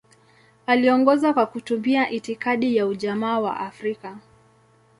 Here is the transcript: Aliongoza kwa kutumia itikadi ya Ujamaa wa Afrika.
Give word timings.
Aliongoza 0.67 1.33
kwa 1.33 1.45
kutumia 1.45 2.09
itikadi 2.09 2.75
ya 2.77 2.87
Ujamaa 2.87 3.39
wa 3.39 3.57
Afrika. 3.59 4.17